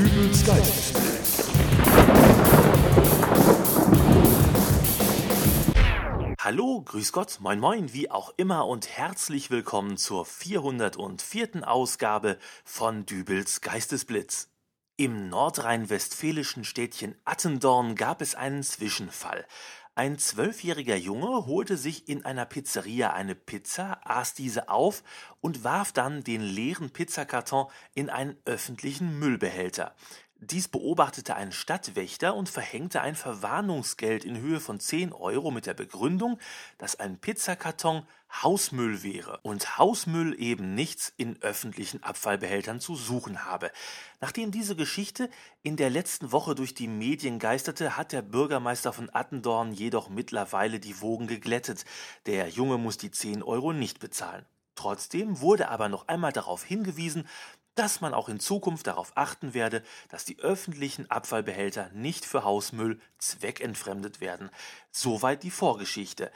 [0.00, 1.50] Dübels Geistesblitz.
[6.40, 11.68] Hallo, grüß Gott, moin moin, wie auch immer und herzlich willkommen zur 404.
[11.68, 14.48] Ausgabe von Dübels Geistesblitz.
[14.96, 19.46] Im nordrhein-westfälischen Städtchen Attendorn gab es einen Zwischenfall.
[20.00, 25.04] Ein zwölfjähriger Junge holte sich in einer Pizzeria eine Pizza, aß diese auf
[25.42, 29.94] und warf dann den leeren Pizzakarton in einen öffentlichen Müllbehälter.
[30.42, 35.74] Dies beobachtete ein Stadtwächter und verhängte ein Verwarnungsgeld in Höhe von 10 Euro mit der
[35.74, 36.38] Begründung,
[36.78, 38.06] dass ein Pizzakarton
[38.42, 43.70] Hausmüll wäre und Hausmüll eben nichts in öffentlichen Abfallbehältern zu suchen habe.
[44.22, 45.28] Nachdem diese Geschichte
[45.62, 50.80] in der letzten Woche durch die Medien geisterte, hat der Bürgermeister von Attendorn jedoch mittlerweile
[50.80, 51.84] die Wogen geglättet.
[52.24, 54.46] Der Junge muss die 10 Euro nicht bezahlen.
[54.74, 57.28] Trotzdem wurde aber noch einmal darauf hingewiesen,
[57.80, 63.00] dass man auch in Zukunft darauf achten werde, dass die öffentlichen Abfallbehälter nicht für Hausmüll
[63.16, 64.50] zweckentfremdet werden.
[64.90, 66.30] Soweit die Vorgeschichte.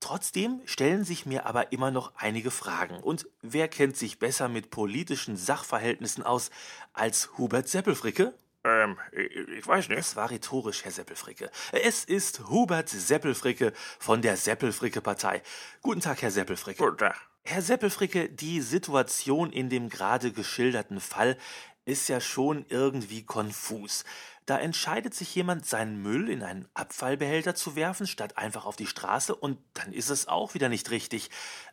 [0.00, 2.98] Trotzdem stellen sich mir aber immer noch einige Fragen.
[2.98, 6.50] Und wer kennt sich besser mit politischen Sachverhältnissen aus
[6.94, 8.34] als Hubert Seppelfricke?
[8.68, 9.98] Ähm, ich weiß nicht.
[9.98, 11.50] Es war rhetorisch, Herr Seppelfricke.
[11.72, 15.42] Es ist Hubert Seppelfricke von der Seppelfricke-Partei.
[15.82, 16.84] Guten Tag, Herr Seppelfricke.
[16.84, 17.16] Guten Tag.
[17.44, 21.38] Herr Seppelfricke, die Situation in dem gerade geschilderten Fall
[21.86, 24.04] ist ja schon irgendwie konfus.
[24.48, 28.86] Da entscheidet sich jemand, seinen Müll in einen Abfallbehälter zu werfen, statt einfach auf die
[28.86, 31.28] Straße, und dann ist es auch wieder nicht richtig.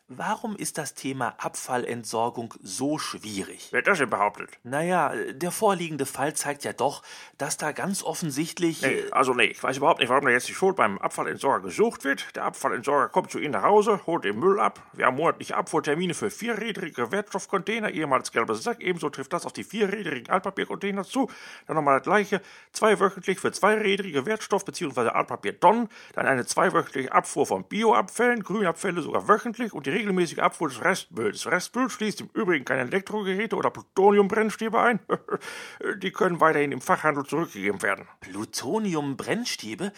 [0.07, 3.69] Warum ist das Thema Abfallentsorgung so schwierig?
[3.71, 4.51] Wer hat das denn behauptet?
[4.61, 7.01] Naja, der vorliegende Fall zeigt ja doch,
[7.39, 8.83] dass da ganz offensichtlich.
[8.83, 12.03] Nee, also nee, ich weiß überhaupt nicht, warum da jetzt die Schuld beim Abfallentsorger gesucht
[12.03, 12.35] wird.
[12.35, 14.79] Der Abfallentsorger kommt zu Ihnen nach Hause, holt den Müll ab.
[14.93, 18.81] Wir haben monatliche Abfuhrtermine für vierrädrige Wertstoffcontainer, ehemals gelber Sack.
[18.81, 21.31] Ebenso trifft das auf die vierrädrigen Altpapiercontainer zu.
[21.65, 25.09] Dann nochmal das gleiche, zweiwöchentlich für zweirädrige Wertstoff- bzw.
[25.09, 25.89] Altpapiertonnen.
[26.13, 31.47] Dann eine zweiwöchentliche Abfuhr von Bioabfällen, Grünabfälle sogar wöchentlich und die regelmäßige Abfuhr des Restmülls.
[31.47, 34.99] Restmüll schließt im Übrigen keine Elektrogeräte oder Plutoniumbrennstäbe ein.
[35.97, 38.07] Die können weiterhin im Fachhandel zurückgegeben werden.
[38.21, 39.91] Plutoniumbrennstäbe?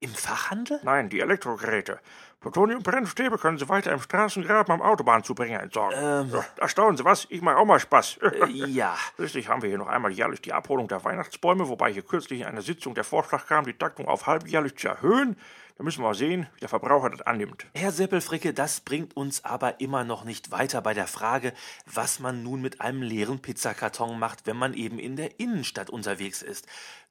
[0.00, 0.78] Im Fachhandel?
[0.84, 1.98] Nein, die Elektrogeräte.
[2.40, 5.98] Plutoniumbrennstäbe können Sie weiter im Straßengraben am Autobahnzubringer entsorgen.
[6.00, 6.30] Ähm.
[6.32, 8.18] Ja, da staunen Sie was, ich mache auch mal Spaß.
[8.18, 8.96] Äh, ja.
[9.16, 12.46] Schließlich haben wir hier noch einmal jährlich die Abholung der Weihnachtsbäume, wobei hier kürzlich in
[12.46, 15.36] einer Sitzung der Vorschlag kam, die Taktung auf halbjährlich zu erhöhen.
[15.78, 17.66] Da müssen wir mal sehen, wie der Verbraucher das annimmt.
[17.72, 21.52] Herr Seppelfricke, das bringt uns aber immer noch nicht weiter bei der Frage,
[21.86, 26.42] was man nun mit einem leeren Pizzakarton macht, wenn man eben in der Innenstadt unterwegs
[26.42, 26.66] ist.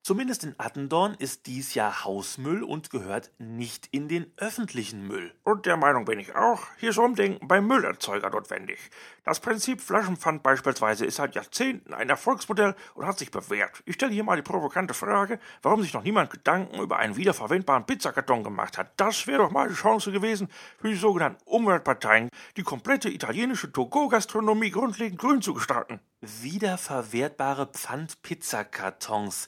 [0.08, 5.34] Zumindest in Attendorn ist dies ja Hausmüll und gehört nicht in den öffentlichen Müll.
[5.44, 8.80] Und der Meinung bin ich auch, hier ist Umdenken beim Müllerzeuger notwendig.
[9.26, 13.84] Das Prinzip Flaschenpfand beispielsweise ist seit Jahrzehnten ein Erfolgsmodell und hat sich bewährt.
[13.84, 17.86] Ich stelle hier mal die provokante Frage, warum sich noch niemand Gedanken über einen wiederverwendbaren
[17.86, 18.94] Pizzakarton gemacht hat.
[18.96, 20.48] Das wäre doch mal die Chance gewesen
[20.78, 26.00] für die sogenannten Umweltparteien, die komplette italienische Togo-Gastronomie grundlegend grün zu gestalten.
[26.22, 29.48] Wiederverwertbare Pfand-Pizzakartons.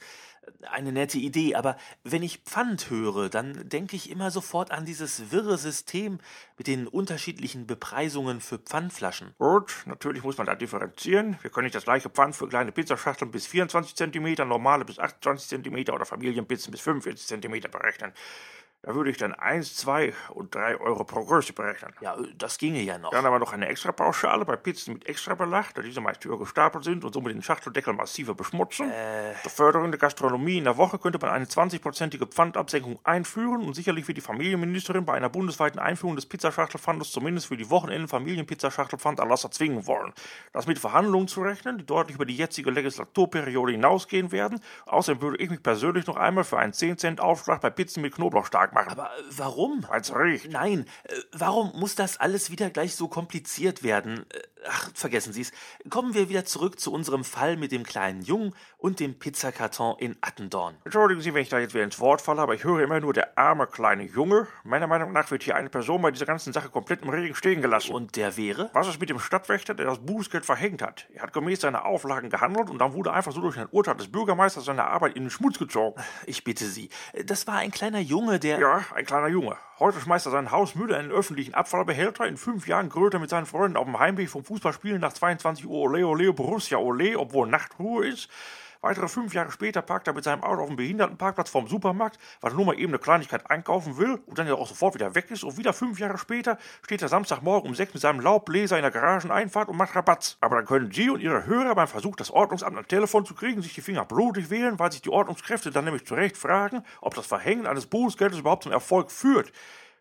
[0.72, 5.32] Eine nette Idee, aber wenn ich Pfand höre, dann denke ich immer sofort an dieses
[5.32, 6.20] wirre System
[6.58, 9.36] mit den unterschiedlichen Bepreisungen für Pfandflaschen.
[9.38, 11.38] Gut, natürlich muss man da differenzieren.
[11.42, 15.64] Wir können nicht das gleiche Pfand für kleine Pizzaschachteln bis 24 cm, normale bis 28
[15.64, 18.14] cm oder Familienpizzen bis 45 cm berechnen.
[18.82, 21.94] Da würde ich dann 1, 2 und 3 Euro pro Größe berechnen.
[22.00, 23.12] Ja, das ginge ja noch.
[23.12, 26.40] Dann aber noch eine extra Pauschale bei Pizzen mit extra Belag, da diese meist höher
[26.40, 28.90] gestapelt sind und somit den Schachteldeckel massiver beschmutzen.
[28.90, 33.74] Äh, Zur Förderung der Gastronomie in der Woche könnte man eine 20-prozentige Pfandabsenkung einführen und
[33.74, 39.52] sicherlich wird die Familienministerin bei einer bundesweiten Einführung des Pizzaschachtelpfandes zumindest für die Wochenenden Familienpizzaschachtelpfanderlasser
[39.52, 40.14] zwingen wollen.
[40.54, 44.62] Das mit Verhandlungen zu rechnen, die deutlich über die jetzige Legislaturperiode hinausgehen werden.
[44.86, 48.16] Außerdem würde ich mich persönlich noch einmal für einen 10 Cent Aufschlag bei Pizzen mit
[48.16, 49.00] Knoblauch stark machen.
[49.00, 49.86] aber äh, warum?
[49.88, 50.52] Weil's riecht.
[50.52, 54.26] Nein, äh, warum muss das alles wieder gleich so kompliziert werden?
[54.68, 55.52] Ach, vergessen Sie es.
[55.90, 60.18] Kommen wir wieder zurück zu unserem Fall mit dem kleinen Jungen und dem Pizzakarton in
[60.22, 60.76] Attendorn.
[60.84, 63.14] Entschuldigen Sie, wenn ich da jetzt wieder ins Wort falle, aber ich höre immer nur
[63.14, 64.48] der arme kleine Junge.
[64.64, 67.62] Meiner Meinung nach wird hier eine Person bei dieser ganzen Sache komplett im Regen stehen
[67.62, 67.94] gelassen.
[67.94, 68.70] Und der wäre?
[68.74, 71.08] Was ist mit dem Stadtwächter, der das Bußgeld verhängt hat?
[71.14, 74.12] Er hat gemäß seiner Auflagen gehandelt und dann wurde einfach so durch ein Urteil des
[74.12, 76.02] Bürgermeisters seine Arbeit in den Schmutz gezogen.
[76.26, 76.90] Ich bitte Sie.
[77.26, 78.60] Das war ein kleiner Junge, der.
[78.60, 79.58] Ja, ein kleiner Junge.
[79.80, 82.28] Heute schmeißt er sein Haus Müll in einen öffentlichen Abfallbehälter.
[82.28, 85.68] In fünf Jahren grölt er mit seinen Freunden auf dem Heimweg vom Fußballspielen nach 22
[85.68, 88.30] Uhr Ole Ole Borussia Ole, obwohl Nachtruhe ist.
[88.82, 92.52] Weitere fünf Jahre später parkt er mit seinem Auto auf dem Behindertenparkplatz vorm Supermarkt, weil
[92.52, 95.30] er nur mal eben eine Kleinigkeit einkaufen will und dann ja auch sofort wieder weg
[95.30, 95.44] ist.
[95.44, 98.92] Und wieder fünf Jahre später steht er Samstagmorgen um sechs mit seinem Laubbläser in der
[98.92, 100.38] Garageneinfahrt und macht Rabatz.
[100.42, 103.62] Aber dann können Sie und Ihre Hörer beim Versuch, das Ordnungsamt am Telefon zu kriegen,
[103.62, 107.14] sich die Finger blutig wählen, weil sich die Ordnungskräfte dann nämlich zu Recht fragen, ob
[107.14, 109.52] das Verhängen eines Bußgeldes überhaupt zum Erfolg führt.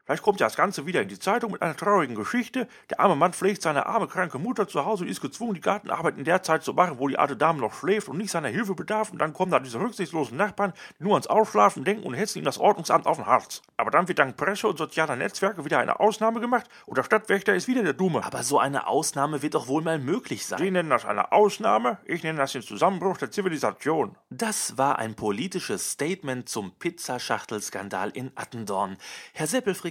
[0.08, 2.66] Vielleicht kommt ja das Ganze wieder in die Zeitung mit einer traurigen Geschichte.
[2.88, 6.16] Der arme Mann pflegt seine arme, kranke Mutter zu Hause und ist gezwungen, die Gartenarbeit
[6.16, 8.74] in der Zeit zu machen, wo die alte Dame noch schläft und nicht seiner Hilfe
[8.74, 9.12] bedarf.
[9.12, 12.46] Und dann kommen da diese rücksichtslosen Nachbarn, die nur ans Ausschlafen denken und hetzen ihm
[12.46, 13.60] das Ordnungsamt auf den Hals.
[13.76, 17.54] Aber dann wird dank Presse und sozialer Netzwerke wieder eine Ausnahme gemacht und der Stadtwächter
[17.54, 18.24] ist wieder der Dumme.
[18.24, 20.58] Aber so eine Ausnahme wird doch wohl mal möglich sein.
[20.58, 24.16] Sie nennen das eine Ausnahme, ich nenne das den Zusammenbruch der Zivilisation.
[24.30, 28.96] Das war ein politisches Statement zum Pizzaschachtelskandal in Attendorn.
[29.34, 29.46] Herr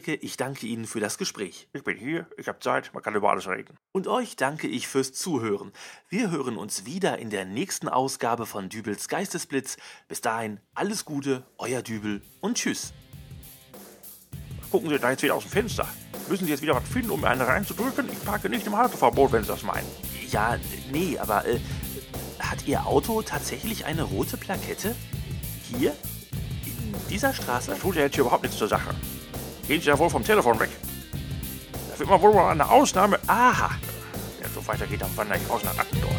[0.08, 1.68] Seppelfricke, ich danke Ihnen für das Gespräch.
[1.74, 3.78] Ich bin hier, ich habe Zeit, man kann über alles reden.
[3.92, 5.72] Und euch danke ich fürs Zuhören.
[6.10, 9.78] Wir hören uns wieder in der nächsten Ausgabe von Dübels Geistesblitz.
[10.08, 12.94] Bis dahin alles Gute, euer Dübel und tschüss.
[14.72, 15.88] Gucken Sie da jetzt wieder aus dem Fenster.
[16.30, 18.10] Müssen Sie jetzt wieder was finden, um mir eine reinzudrücken?
[18.10, 19.88] Ich parke nicht im Halteverbot, wenn Sie das meinen.
[20.30, 20.58] Ja,
[20.92, 21.60] nee, aber äh,
[22.40, 24.96] hat Ihr Auto tatsächlich eine rote Plakette?
[25.64, 25.96] Hier?
[26.66, 27.72] In dieser Straße?
[27.72, 28.94] Das tut ja jetzt hier überhaupt nichts zur Sache.
[29.68, 30.70] Gehen Sie ja wohl vom Telefon weg.
[31.92, 33.20] Da wird man wohl mal eine Ausnahme.
[33.28, 33.72] Aha,
[34.40, 36.16] Wenn es so weitergeht, dann wandere ich raus nach Attendorn.